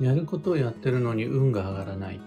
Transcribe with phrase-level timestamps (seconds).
[0.00, 2.20] やることをやってるのに運が上がらない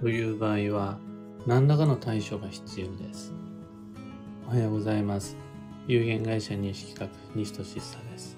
[0.00, 0.98] という場合は
[1.44, 3.32] 何らかの対処が必要です。
[4.46, 5.36] おはようございます。
[5.88, 8.36] 有限会社認識企画西俊久です。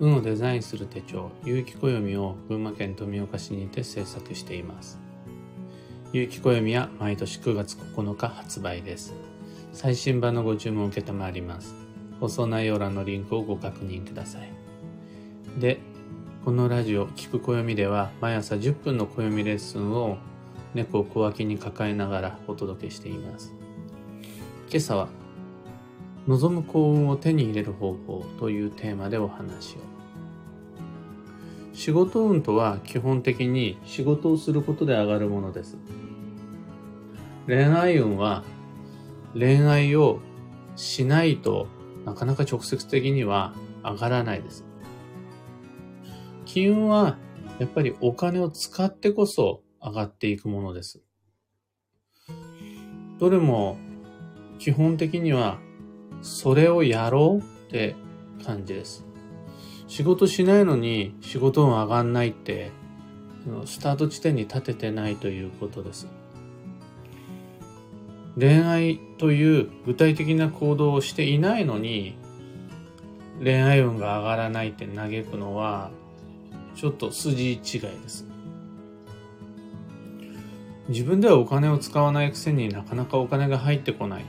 [0.00, 5.00] 運をデザインする手帳、有機暦を群馬県富岡市にて制作しています。
[6.12, 9.14] 有機暦は毎年9月9日発売です。
[9.72, 11.74] 最新版のご注文を受けたまります。
[12.20, 14.52] 放送内容欄のリンクをご確認ください。
[15.58, 15.80] で、
[16.42, 20.16] このラジオ、聞く暦では毎朝10分の暦レッスンを
[20.72, 23.52] 猫を小脇に抱えながらお届けしています。
[24.70, 25.08] 今朝は、
[26.26, 29.80] 望む幸運を手に入れる方法というテーマでお話を。
[31.74, 35.76] 仕事運とは基本的に仕事をすることで上がるものです。
[37.46, 38.44] 恋愛運は
[39.34, 40.20] 恋愛を
[40.74, 41.66] しないと
[42.06, 43.52] なかなか直接的には
[43.84, 44.69] 上がらないです。
[46.52, 47.16] 金運は
[47.60, 51.00] やっぱりお金を使ってこそ上がっていくものです。
[53.20, 53.78] どれも
[54.58, 55.60] 基本的には
[56.22, 57.94] それをやろうって
[58.44, 59.04] 感じです。
[59.86, 62.72] 仕事しないのに仕事運上がんないって
[63.64, 66.08] スタート地点に立ててないということです。
[68.36, 72.16] 恋愛という具体的な行動をしていないのに
[73.38, 75.92] 恋愛運が上がらないって嘆くのは
[76.80, 78.24] ちょっと筋違いです。
[80.88, 84.26] 自分ではお金を使わないくせになかなかお金が入ってこないっ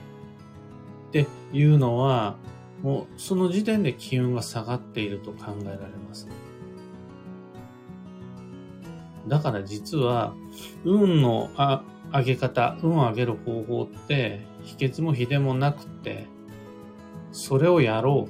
[1.14, 2.36] ていうのは、
[2.84, 5.78] もうその時点で気運が下がっていると考えられ
[6.10, 6.28] ます。
[9.30, 10.34] だから実は、
[10.84, 11.52] 運の
[12.12, 16.28] 上げ方、運を上げる方法って、秘訣も秘伝もなくて、
[17.32, 18.28] それをやろ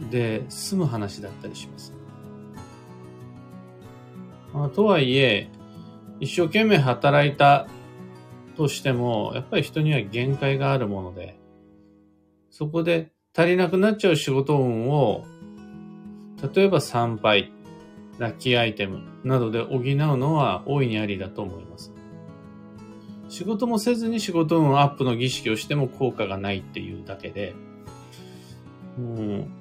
[0.00, 1.95] うで済む話だったりします。
[4.56, 5.50] まあ、とはいえ、
[6.18, 7.68] 一生懸命働いた
[8.56, 11.38] としても、やっぱり人には限界があるもので、
[12.48, 15.26] そこで足りなくなっちゃう仕事運を、
[16.54, 17.52] 例えば参拝、
[18.18, 19.82] ラッキーアイテムなどで補う
[20.16, 21.92] のは大いにありだと思います。
[23.28, 27.54] 仕事もせずに仕事運アップの儀式をしても効果がないっていうだけで、
[28.98, 29.52] うん、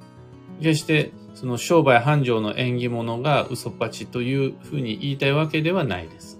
[0.62, 6.40] 決してその商売繁盛の縁起物が嘘っぱちというふうに言いたいわけではないです。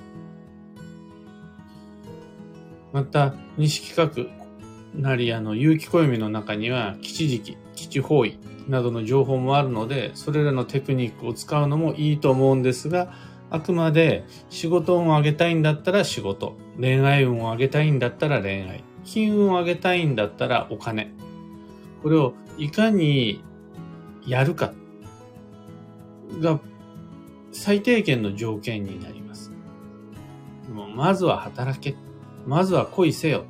[2.94, 4.30] また、西企
[4.96, 8.40] 画なりあの有機暦の中には基地時期、基地方位
[8.70, 13.12] などの情報もあるので、それらのテクニックを使うのもいいと思うんですが、
[13.50, 21.12] あくまで仕事運を上げたいんだったら仕事、恋愛運を上げたいんだったら恋愛、金運を上げたいんだったらお金。
[22.02, 23.44] これをいかに
[24.26, 24.72] やるか
[26.40, 26.60] が
[27.52, 29.52] 最低限の条件になります。
[30.70, 31.96] もまずは働け。
[32.46, 33.46] まずは恋せよ。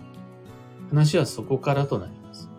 [0.90, 2.50] 話はそこからとなります。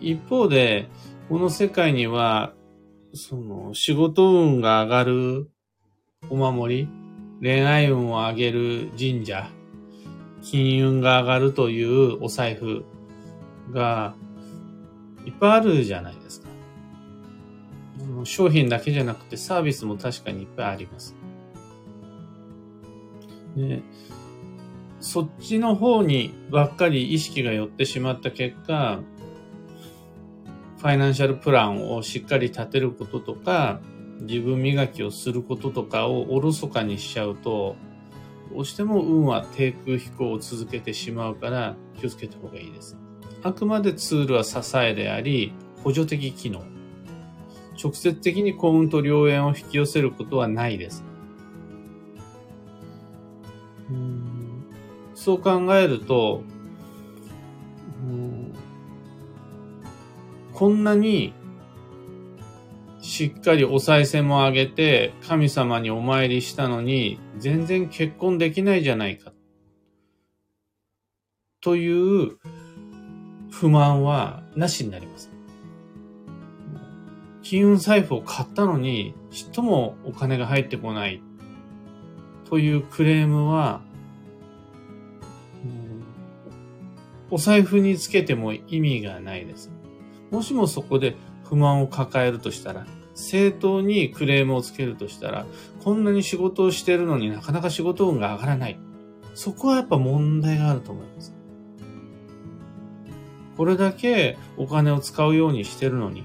[0.00, 0.88] 一方で、
[1.28, 2.54] この世界には、
[3.12, 5.50] その仕事運が上がる
[6.28, 6.88] お守り、
[7.40, 9.48] 恋愛運を上げる神社、
[10.42, 12.84] 金運が上がるというお財布
[13.72, 14.14] が
[15.24, 16.45] いっぱいあるじゃないですか。
[18.26, 21.14] 商品だけじゃなくてサービスも確かにいっぱいあります。
[23.56, 23.82] で
[25.00, 29.00] そっちの方にばっかり意識が寄ってしまった結果、
[30.78, 33.80] ファイナンシャルプランをしっかり立てることとか、
[34.22, 37.76] 自分磨きをすることとかをおろそかにしちゃうと、
[38.52, 42.96] どうしても運は低空飛行を続けてしまうから気をつけた方がいいです。
[43.42, 45.52] あくまでツールは支えであり、
[45.84, 46.75] 補助的機能。
[47.82, 51.04] 直接的に幸運と良縁を引き寄せることはないです。
[55.14, 56.42] そう考えると、
[60.52, 61.34] こんなに
[63.00, 69.32] しっかりお賽銭もあげて神様にお参りしたのに全然結婚できないじゃないか。
[71.60, 72.38] という
[73.50, 75.35] 不満はなしになります。
[77.48, 81.22] 金運財布を買ったのにちっともお金が入ってこない
[82.44, 83.82] というクレームは
[87.30, 89.70] お財布につけても意味がないです。
[90.32, 91.14] もしもそこで
[91.44, 92.84] 不満を抱えるとしたら、
[93.14, 95.46] 正当にクレームをつけるとしたら、
[95.84, 98.78] こんなに仕事をしてるのになかなか仕事運が上がらない。
[99.34, 101.32] そこはやっぱ問題があると思います。
[103.56, 106.24] これだけお金を使うようにしてるのに、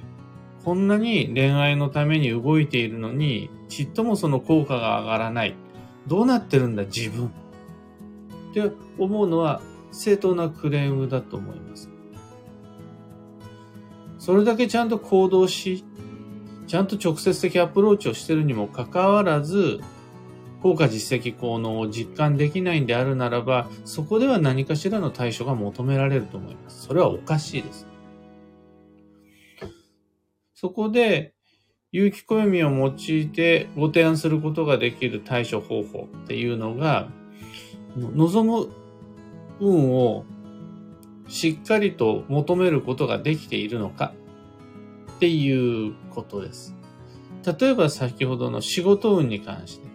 [0.63, 5.55] こんなに恋愛のために動いているのに、ちっともその効果が上がらない。
[6.07, 7.27] どうなってるんだ、自分。
[7.27, 9.61] って思うのは
[9.91, 11.89] 正当なクレームだと思います。
[14.19, 15.83] それだけちゃんと行動し、
[16.67, 19.79] ちゃんと直接的アプローチをしてるにもかかわらず、
[20.61, 26.83] 効果実績効能を実感できないんであるならば、そこでは何かしらの対処が求められると思います。
[26.83, 27.87] それはおかしいです。
[30.61, 31.33] そこで、
[31.91, 37.09] 有機暦を用いてご提案することができる対処方法っていうのが、
[37.97, 38.69] 望む
[39.59, 40.23] 運を
[41.27, 44.13] しっかりと求めることができているのか
[45.15, 46.75] っていうことです。
[47.59, 49.87] 例えば先ほどの仕事運に関して、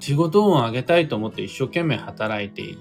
[0.00, 2.78] 仕事運を上げたいと思って一生懸命働いている。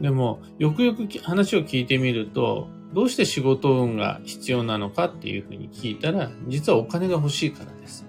[0.00, 8.06] でも、よくよく話を聞いてみると、どうして仕事運が必要なのかっていうふうに聞いたら、実はお金が欲しいからです。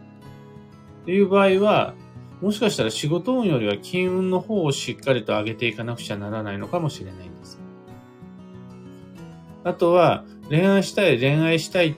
[1.03, 1.93] っていう場合は、
[2.41, 7.59] もしかしたら仕事運よりは金運の方をしっかりと上げていかなくちゃならないのかもしれないんです。
[9.63, 11.95] あとは、恋愛したい、恋愛したいっ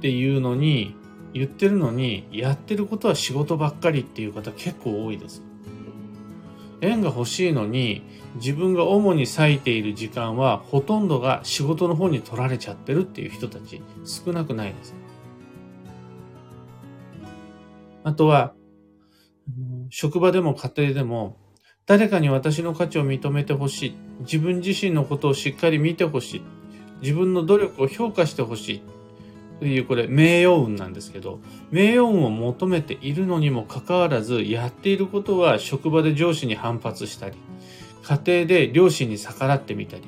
[0.00, 0.94] ていうのに、
[1.34, 5.42] 言ってるのに、やってることは仕事ばっかりっていう方結構多いです。
[6.80, 8.02] 縁が欲しいのに、
[8.36, 14.94] 自分が主に割いている時間は、ほとんどが仕事の方に取られちゃってるっていう人たち、少なくないです。
[18.04, 18.54] あとは、
[19.90, 21.36] 職場でも家庭でも、
[21.86, 23.94] 誰かに私の価値を認めてほしい。
[24.20, 26.42] 自分自身のことをしっかり見てほしい。
[27.00, 28.82] 自分の努力を評価してほしい。
[29.60, 31.40] という、これ、名誉運なんですけど、
[31.70, 37.36] 名誉運を求めているのにもかかわらず、やっていることは職場で上司に反発したり、
[38.02, 40.04] 家庭で両親に逆らってみたり、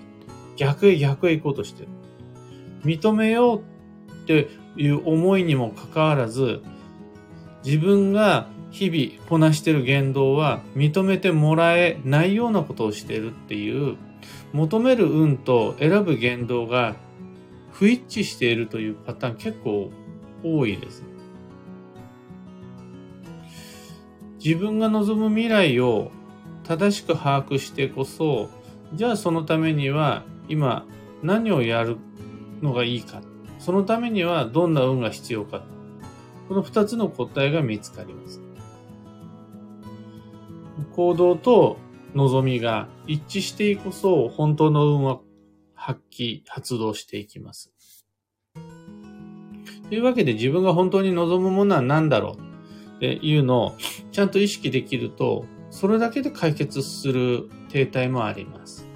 [0.56, 1.88] 逆へ逆へ行こうとしてる。
[2.84, 3.60] 認めよう
[4.12, 6.62] っていう思いにもかかわらず、
[7.64, 13.96] 自分が日々こなしてる言動は認めてもらえないようなことをしてるっていう
[14.52, 16.96] 求める運と選ぶ言動が
[17.72, 19.90] 不一致しているというパターン結構
[20.42, 21.04] 多いです。
[24.42, 26.10] 自分が望む未来を
[26.64, 28.48] 正しく把握してこそ、
[28.94, 30.86] じゃあそのためには今
[31.22, 31.98] 何をやる
[32.62, 33.22] のがいいか。
[33.58, 35.62] そのためにはどんな運が必要か。
[36.48, 38.40] この二つの答えが見つかります。
[40.92, 41.76] 行動と
[42.14, 45.20] 望みが一致していこそ、本当の運は
[45.80, 47.72] 発揮、発動していきます。
[49.88, 52.96] というわけで自分が本当に望むものは何だろう？
[52.96, 53.76] っていうのを
[54.12, 58.86] ちゃんと意識できると、それだけで解決する停滞もあります。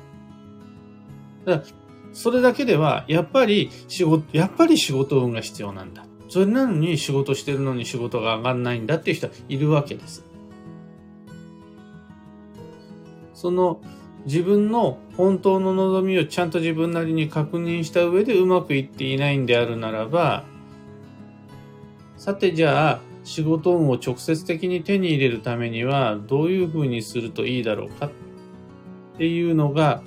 [1.46, 1.72] だから
[2.12, 6.06] それだけでは、やっぱり仕事、やっぱり仕事運が必要なんだ。
[6.28, 10.24] それなのに仕事してるのに仕事が上がんないんだっていう人はいるわけです。
[13.34, 13.80] その
[14.26, 20.44] 自分の本当の望みをちゃんと自分なりに確認した上でうまくいっていないんであるならば、
[22.16, 28.10] さてじゃあ仕事運を直接的に手に入れるためにはどういうふうにするといいだろうかっ
[29.18, 30.02] ていうのが、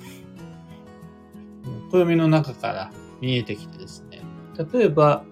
[1.90, 4.22] 暦の中から見えてきてですね。
[4.72, 5.24] 例えば、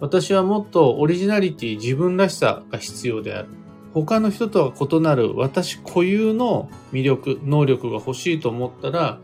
[0.00, 3.48] 私はもっとオリジナリティ、自分らしさが必要である。
[3.94, 9.20] 他の人とは異なる私固有の魅力、能力が欲しいと思ったら、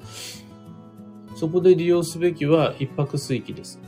[1.35, 3.81] そこで利用すべきは一泊水器です。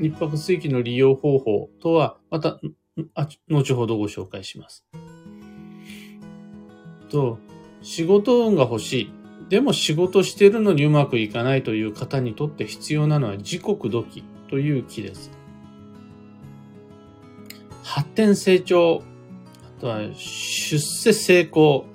[0.00, 2.58] 一泊水器の利用方法とは、また、
[3.48, 4.84] 後ほどご紹介します。
[7.08, 7.38] と、
[7.82, 9.12] 仕事運が欲しい。
[9.48, 15.30] でも仕事してるのにうまくいかないという方にとって必要なのは自国土器という木です。
[17.82, 19.02] 発展成長
[19.82, 21.86] とは出世成功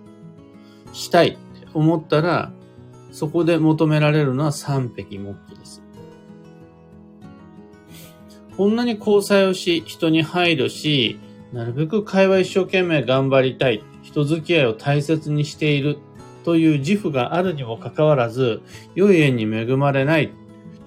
[0.91, 2.51] したいって思ったら、
[3.11, 5.81] そこで求められるのは三匹木器です。
[8.57, 11.17] こんなに交際をし、人に配慮し、
[11.53, 15.97] なるべく会話一生懸命頑張りたい、人付き合いを大切にしている
[16.43, 18.61] という自負があるにもかかわらず、
[18.95, 20.31] 良い縁に恵まれない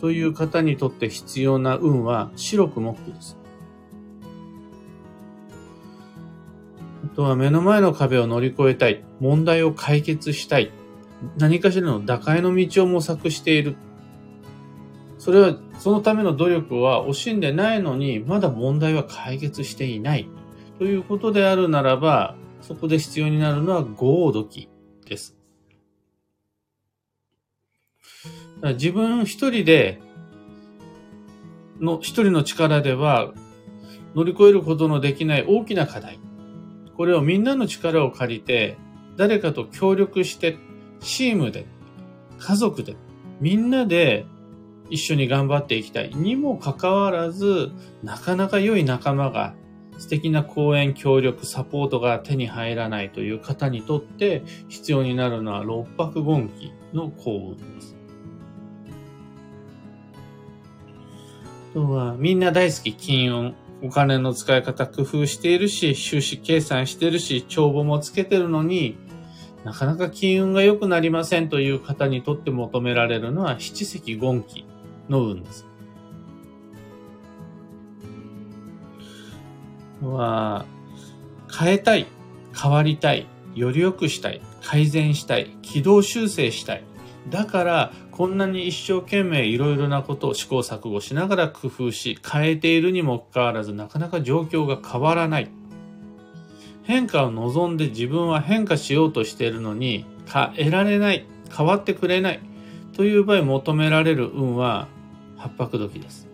[0.01, 3.40] という方にとって必要な運は白く木器です。
[7.17, 9.05] とは目の前の壁を乗り越えたい。
[9.21, 10.71] 問題を解決したい。
[11.37, 13.77] 何かしらの打開の道を模索している。
[15.19, 20.29] それは、そのための努力は惜しんでないのに、まだ問題は解決していない。
[20.79, 24.69] ということであるならば、そこで必要になるのは合土
[25.07, 25.37] です。
[28.63, 30.01] 自分一人で
[31.81, 33.33] の一人の力では
[34.15, 36.21] 乗り越えることのできない大きな課題。
[37.01, 38.77] これをみんなの力を借りて、
[39.17, 40.59] 誰かと協力して、
[41.01, 41.65] チームで、
[42.39, 42.95] 家族で、
[43.41, 44.27] みんなで
[44.91, 46.11] 一緒に頑張っていきたい。
[46.11, 49.55] にもかかわらず、なかなか良い仲間が、
[49.97, 57.97] 素敵な講演、協力、サポートが手に入らないという方にとって必要になるのは六白権期の幸運です。
[61.71, 63.55] あとは、みんな大好き金運。
[63.83, 68.97] お金の使い方工夫しているし、収支計算しているし、帳簿もつけてるのに、
[69.65, 74.65] なかなか金運が良くなりませんという方にとって求められるのは七石権期
[75.09, 75.67] の運です。
[80.03, 80.65] は、
[81.59, 82.07] 変えたい、
[82.59, 86.85] 変わりたい、より良くしたい、改善したい、軌道修正したい。
[87.29, 95.49] だから、こんなに一生懸命いろいろなことを試行錯誤しながら工夫し、変えているにもかかわらず、なかなか状況が変わらない。
[96.83, 102.41] 変化を望んで自分は変化しようとしているのに、変えられない、変わってくれない。
[102.93, 104.87] という場合求められる運は、
[105.39, 106.29] 八白時です。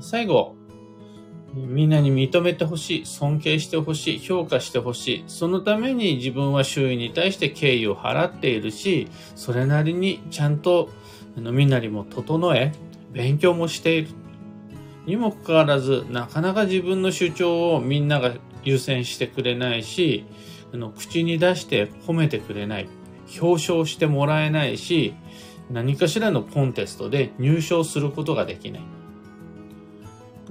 [0.00, 0.56] 最後、
[1.56, 5.24] みんなに認めてほしい、尊敬してほしい、評価してほしい。
[5.26, 10.90] そのために自分は周囲に対して敬意を払っているし、それなりにちゃんと
[11.36, 12.72] みんなにも整え、
[13.12, 14.08] 勉強もしている。
[15.06, 18.34] にもかかわらず、なかなか自分の主張をみんなが
[18.64, 20.26] 優先してくれないし、
[20.74, 22.88] あの口に出して褒めてくれない。
[23.40, 25.14] 表彰してもらえないし、
[25.70, 28.82] 何かしらのコンテストで入賞することができない。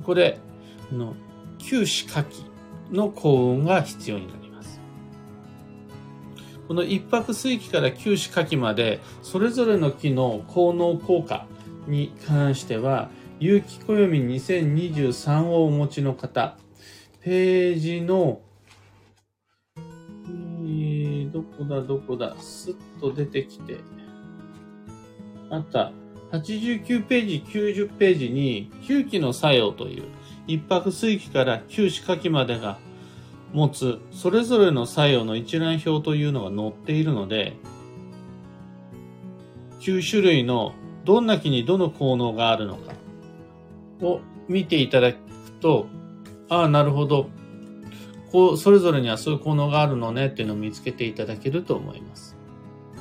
[0.04, 0.40] これ、
[0.92, 1.16] の
[1.58, 2.46] 九死火器
[2.92, 4.80] の幸運が必要になります。
[6.68, 11.48] この一泊水期から九死火器まで、それぞれの木の効能効果
[11.88, 16.58] に関しては、有機暦2023をお持ちの方、
[17.22, 18.42] ページの、
[19.78, 23.80] えー、どこだどこだ、スッと出てきて、
[25.50, 25.92] あった。
[26.32, 30.04] 89ページ、90ページに、9期の作用という、
[30.48, 32.78] 一泊水期から九死火器までが
[33.54, 37.58] 持つそれぞれの作用の一覧表というのが載っているので、
[39.80, 40.74] 9種類の
[41.06, 42.94] どんな木にどの効能があるのか
[44.02, 45.20] を見ていただく
[45.62, 45.88] と、
[46.50, 47.30] ああ、なるほど。
[48.32, 52.36] こう、それぞれにはそういう効能があるのねっていうのを見つけていただけると思います。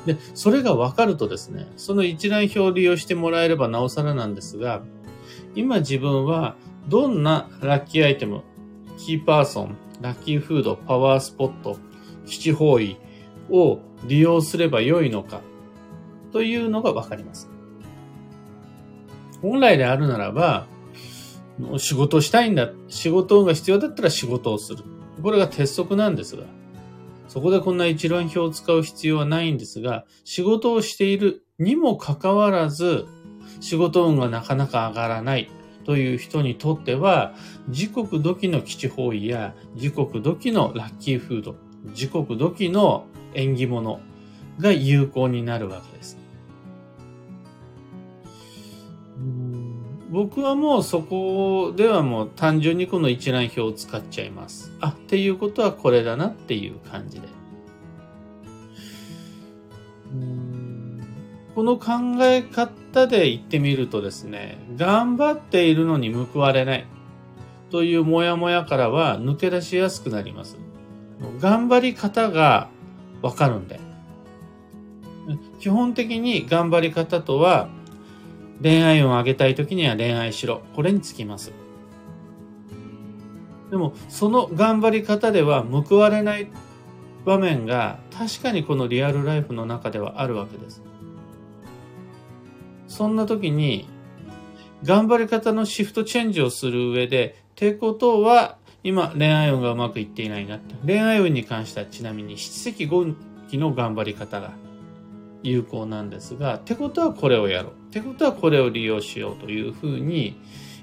[0.05, 4.83] で、それが分かるとですね、その一覧表を利用してもらえればなおさらなんですが、
[5.55, 6.55] 今自分は
[6.87, 8.43] どんなラッキーアイテム、
[8.97, 11.77] キーパーソン、ラッキーフード、パワースポット、
[12.25, 12.97] 基地方位
[13.49, 15.41] を利用すればよいのか？
[16.31, 17.49] というのがわかります。
[19.41, 20.67] 本来であるならば、
[21.77, 24.83] 仕事したいんだ、仕事が必要だったら仕事をする。
[25.23, 26.43] これが鉄則なんですが、
[27.27, 33.05] そこでこんな一覧表を使う必要はないんですが、仕事をしているにもかかわらず、
[33.59, 35.49] 仕事運がなかなか上がらない
[35.85, 37.33] という人にとっては、
[37.69, 41.55] 時刻土の基地方位や時刻土のラッキーフード、
[41.93, 43.99] 時刻土の縁起物
[44.59, 46.17] が有効になるわけです。
[50.09, 54.71] 僕はもうそこではもう単純にこの一覧表を使っちゃいます。
[54.79, 57.27] あ、っていうことはこれだなっていう感じで。
[61.55, 66.85] この考え方で言ってみるとですね、頑張っているのに報われない
[67.71, 70.57] というモヤモヤからは抜け出しやすくなります。
[71.39, 72.67] 頑張り方が
[73.21, 73.79] わかるんで。
[75.59, 77.69] 基本的に頑張り方とは、
[78.61, 80.61] 恋愛を上げたい時には恋愛しろ。
[80.75, 81.53] これにつきます。
[83.71, 86.49] でも、その頑張り方では報われない
[87.25, 90.83] 場面が確かにこのリアルライフの中ではあるわけです。
[92.87, 93.87] そんな時に、
[94.83, 100.75] 頑張り方のシフトチェンジをする上で、ってことは、今、恋愛運がうまくいっていないなって。
[100.85, 103.05] 恋愛運に関してはちなみに七石五
[103.49, 104.53] 期の頑張り方が
[105.41, 107.71] 有効なんですが、ってことはこれをやろう。
[107.71, 110.39] ってことはこれを利用しようというふうに、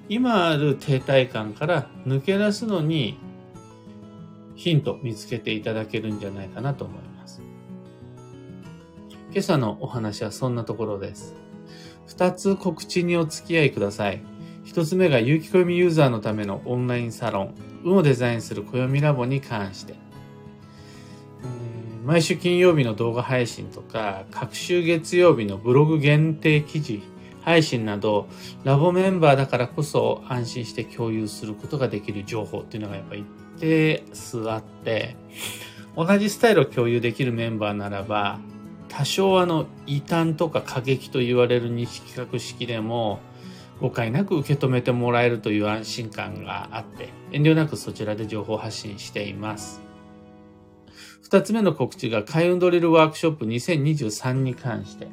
[0.08, 3.18] 今ある停滞感から抜け出すのに、
[4.56, 7.40] ヒント見つけていただけるんじゃないかなと思います。
[9.30, 11.41] 今朝のお話はそんなところです。
[12.06, 14.22] 二つ告知にお付き合いください。
[14.64, 17.54] 一つ目が有機暦ユーザーのためのオンラインサロン、
[17.84, 19.94] 運をデザインする暦ラボに関して。
[22.04, 27.02] 毎週金曜日の動画配信とか、各週月曜日のブログ限定記事
[27.42, 28.28] 配信など、
[28.64, 33.24] ラボメンバーだからこそ安心して共有することができる情報っていうのがやっぱ一
[33.58, 35.16] 定数あって、
[35.96, 38.40] 同じスタイルを共有できるメンバーならば、
[38.92, 43.20] 多少あの異端とか過激と言われる日企画式でも
[43.80, 49.80] 誤解なく受け止めてもらえるという安心感があって遠慮なくそちらで情報発信しています。
[51.22, 55.08] 二つ目の告知が開運ドリルワークショップ2023に関して。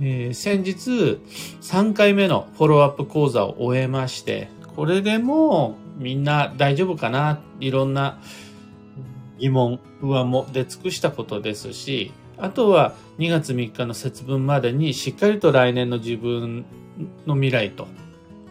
[0.00, 1.20] えー、先日
[1.60, 8.20] 3回目のフォローアップ講座を終えまして、これでもみんな大丈夫かないろんな
[9.42, 16.64] 疑問、不安も出尽くしたことですし、あとは2月3日の節分までにしっかりと来年の自分
[17.26, 17.88] の未来と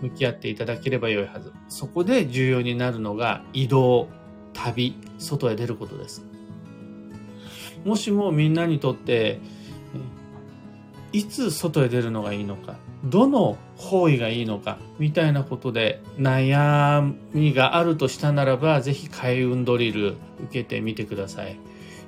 [0.01, 1.53] 向き合っていただければよいはず。
[1.69, 4.09] そこで重要になるのが移動、
[4.51, 6.25] 旅、外へ出ることです。
[7.85, 9.39] もしもみんなにとって、
[11.13, 21.59] いつ外へ出るのがいいのか、どの方位がいいのか、みたいなことで悩みがあるとしたならば、ぜひ開運ドリル受けてみてください。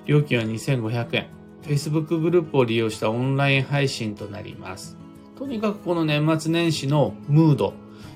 [0.06, 1.28] 料金は2500円。
[1.64, 4.98] Facebook グループを利用したオンライン配信となります。
[5.38, 7.74] とにかくこの年末年始のムード、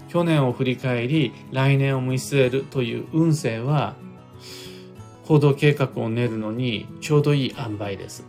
[0.09, 3.95] 去年を振り返り、来年を見据えるという運勢は、
[5.25, 8.23] 行動計画を練るのにちょうどいい塩梅です。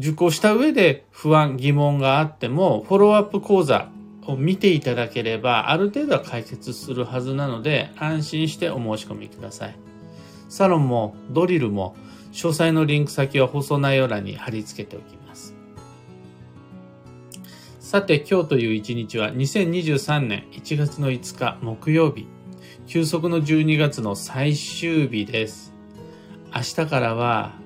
[0.00, 3.90] 受講した上で不安、疑問があっても、フォローアップ講座
[4.26, 9.76] を見ていただければ、ある程度は解決するはずなので、安心してお申し込みください。
[10.48, 11.94] サロンもドリルも、
[12.32, 15.54] 詳細のリンク先は放送内容欄に貼り付けておきます。
[17.78, 22.26] さて、今日という一日は2023年1月の5日木曜日、
[22.86, 25.74] 休息の12月の最終日です。
[26.54, 27.59] 明日からは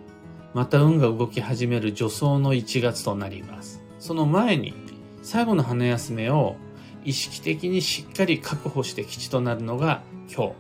[0.55, 3.83] また運が動き始める助走の1月となります。
[3.99, 4.73] その前に、
[5.23, 6.57] 最後の羽休めを
[7.05, 10.03] 意識的にしっかり確保して基地となるのが
[10.33, 10.55] 今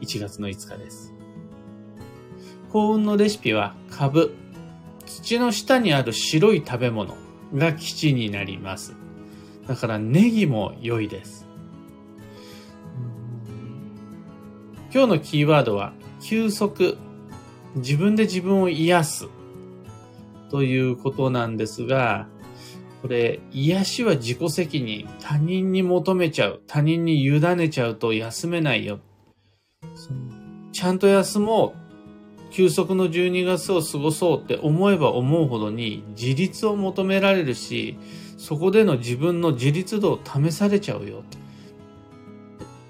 [0.00, 1.14] 日、1月の5日です。
[2.70, 4.34] 幸運のレシピは株、
[5.06, 7.16] 土の下にある白い食べ物
[7.54, 8.94] が基地になります。
[9.68, 11.46] だからネギも良いです。
[14.92, 16.98] 今日のキーワードは休息
[17.76, 19.28] 自分で自分を癒す
[20.50, 22.26] ということなんですが、
[23.02, 25.08] これ、癒しは自己責任。
[25.20, 26.60] 他人に求めちゃう。
[26.66, 29.00] 他人に委ねちゃうと休めないよ。
[30.72, 32.52] ちゃんと休もう。
[32.52, 37.96] 休息の12月を過ごそうって思えば思うほどに自立を求められるし、
[38.36, 41.22] そこでの自分の自立度を試されちゃうよ。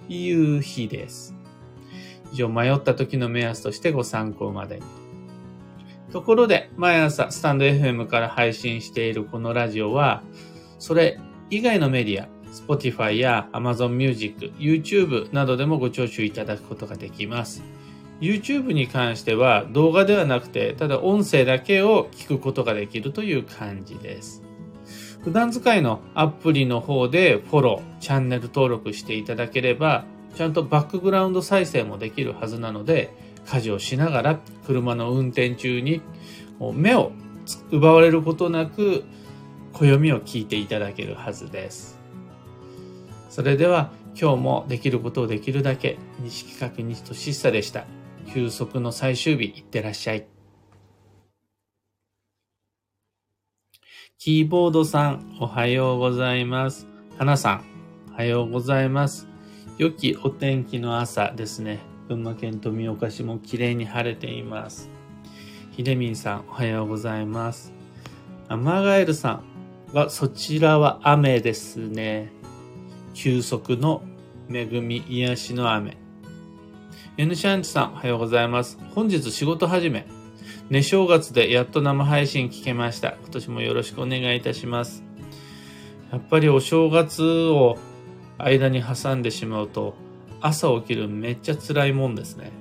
[0.09, 1.40] という日です。
[2.33, 4.83] 以上、迷った時の目安としてご参考までに。
[6.13, 10.23] ところで、毎朝スタンド FM から配信しているこのラジオは、
[10.79, 11.19] それ
[11.51, 17.63] 以外のメディア、Spotify や Amazon Music、YouTube などでもご聴取いただくことができます。
[18.21, 24.43] YouTube に関しては動画ではなくて、ただ音声だけを聞くことができるという感じです。
[25.23, 33.13] 普段使いのアプリの方でフォロー、チャンネル登録していただければ、ちゃんとバックグラウンド再生もできるはずなので、
[33.47, 36.03] 家事をしながら車の運転中に
[36.75, 37.13] 目を
[37.71, 39.05] 奪われることなく
[39.73, 41.99] 暦を聞いていただけるはずです。
[43.29, 43.91] それでは
[44.21, 47.87] 今日もできることをできるだけ西企画西俊久でした。
[48.33, 50.27] 休息の最終日いってらっしゃい。
[54.19, 56.87] キーボードさんおはようございます。
[57.17, 57.65] 花さん
[58.13, 59.30] おはようございます。
[59.81, 61.79] 良きお天気の朝ですね。
[62.07, 64.91] 群馬県富岡市も綺麗に晴れています。
[65.71, 67.73] ひでみんさん、おはようございます。
[68.49, 69.41] アマガエルさ
[69.91, 72.31] んは、そちらは雨ですね。
[73.15, 74.03] 休息の
[74.53, 75.97] 恵み、癒しの雨。
[77.17, 78.79] エヌシャンチさん、おはようございます。
[78.95, 80.07] 本日仕事始め。
[80.69, 83.13] ね、正月でやっと生配信聞けました。
[83.13, 85.03] 今年もよろしくお願いいたします。
[86.13, 87.79] やっぱりお正月を
[88.45, 89.95] 間に挟んでしまうと
[90.41, 92.53] 朝起きるめっちゃ辛いもんですね。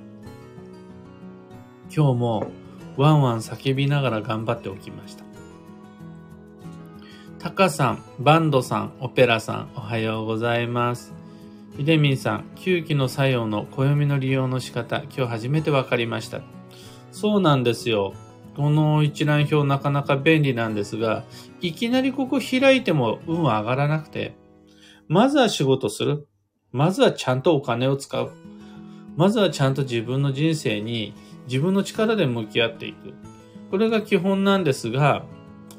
[1.94, 2.50] 今日も
[2.96, 5.24] ワンワン叫びながら頑張っておきました。
[7.38, 11.14] タカさん、バンドさん、オペラさん、おはようございます。
[11.76, 16.42] ひでみんさん、吸気の作用の暦の利用の仕方、今日初めて分かりました。
[17.12, 18.12] そうなんですよ。
[18.56, 21.24] この一覧表なかなか便利なんですが、
[21.62, 24.34] いきなりここ開いても運は上がらなくて、
[25.10, 26.28] まずは仕事する。
[26.70, 28.30] まずはちゃんとお金を使う。
[29.16, 31.14] まずはちゃんと自分の人生に
[31.48, 33.12] 自分の力で向き合っていく。
[33.72, 35.24] これが基本なんですが、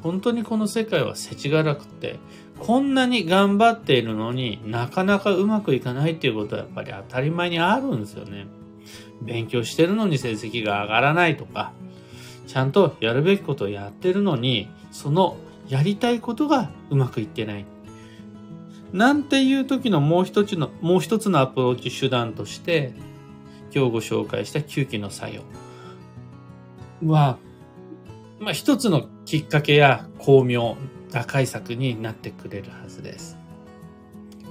[0.04, 2.20] 本当にこの世界は世知辛くて、
[2.60, 8.48] こんなに頑張っているのになかなかうまくいかないっていうことはやっぱり当たり前にあるんですよね。
[9.22, 11.72] 勉強してるのに成績が上がらないとか、
[12.48, 15.38] ちゃんとやるべきことをやってるのに、その
[15.70, 17.66] やりたいことがうまくいってない。
[18.94, 22.94] なんていう時のもう一つの、もう一つのアプローチ手段として、
[23.74, 25.44] 今日ご紹介した吸気の作用
[27.06, 27.38] は、
[28.40, 30.76] まあ一つのきっかけや巧妙、
[31.12, 33.38] 打開策になってくれるはずです。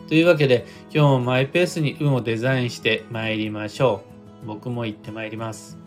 [0.09, 4.03] というわけで、今日もマイペースに運をデザインして参りましょ
[4.43, 4.47] う。
[4.47, 5.80] 僕も行って参ります。